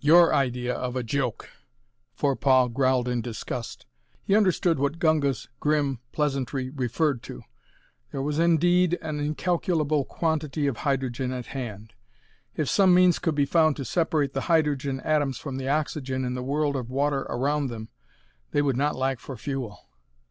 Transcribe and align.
"Your 0.00 0.34
idea 0.34 0.74
of 0.74 0.96
a 0.96 1.02
joke!" 1.02 1.48
Forepaugh 2.12 2.68
growled 2.68 3.08
in 3.08 3.22
disgust. 3.22 3.86
He 4.22 4.36
understood 4.36 4.78
what 4.78 4.98
Gunga's 4.98 5.48
grim 5.60 5.98
pleasantry 6.12 6.68
referred 6.68 7.22
to. 7.22 7.42
There 8.10 8.20
was 8.20 8.38
indeed 8.38 8.98
an 9.00 9.18
incalculable 9.18 10.04
quantity 10.04 10.66
of 10.66 10.76
hydrogen 10.76 11.32
at 11.32 11.46
hand. 11.46 11.94
If 12.54 12.68
some 12.68 12.92
means 12.92 13.18
could 13.18 13.34
be 13.34 13.46
found 13.46 13.76
to 13.76 13.86
separate 13.86 14.34
the 14.34 14.42
hydrogen 14.42 15.00
atoms 15.00 15.38
from 15.38 15.56
the 15.56 15.70
oxygen 15.70 16.22
in 16.22 16.34
the 16.34 16.42
world 16.44 16.76
of 16.76 16.90
water 16.90 17.22
around 17.30 17.68
them 17.68 17.88
they 18.50 18.60
would 18.60 18.76
not 18.76 18.94
lack 18.94 19.20
for 19.20 19.38
fuel. 19.38 19.88